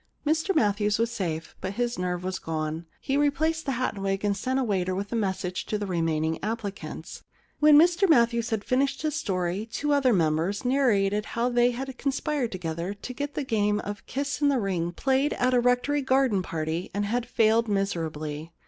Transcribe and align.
Mr 0.25 0.55
Matthews 0.55 0.97
was 0.97 1.11
safe, 1.11 1.55
but 1.61 1.73
his 1.73 1.99
nerve 1.99 2.23
was 2.23 2.39
gone. 2.39 2.87
He 2.99 3.17
replaced 3.17 3.67
the 3.67 3.73
hat 3.73 3.93
and 3.93 4.01
wig, 4.03 4.25
and 4.25 4.35
sent 4.35 4.57
a 4.57 4.63
waiter 4.63 4.95
with 4.95 5.11
a 5.11 5.15
message 5.15 5.67
to 5.67 5.77
the 5.77 5.85
remaining 5.85 6.43
applicants. 6.43 7.21
When 7.59 7.77
Mr 7.77 8.09
Matthews 8.09 8.49
had 8.49 8.63
finished 8.63 9.03
his 9.03 9.13
story 9.13 9.69
two 9.71 9.93
other 9.93 10.11
members 10.11 10.65
narrated 10.65 11.25
how 11.37 11.49
they 11.49 11.69
had 11.69 11.99
conspired 11.99 12.51
together 12.51 12.95
to 12.95 13.13
get 13.13 13.35
the 13.35 13.43
game 13.43 13.79
of 13.81 14.07
kiss 14.07 14.41
in 14.41 14.49
the 14.49 14.57
ring 14.59 14.91
played 14.91 15.33
at 15.33 15.53
a 15.53 15.59
rectory 15.59 16.01
garden 16.01 16.41
party 16.41 16.89
and 16.95 17.05
had 17.05 17.27
failed 17.27 17.67
miserably. 17.67 18.51